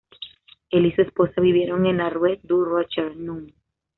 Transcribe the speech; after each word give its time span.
Él 0.71 0.87
y 0.87 0.93
su 0.93 1.03
esposa 1.03 1.39
vivieron 1.41 1.85
en 1.85 1.97
la 1.97 2.09
rue 2.09 2.39
du 2.41 2.65
Rocher, 2.65 3.15
Num. 3.15 3.51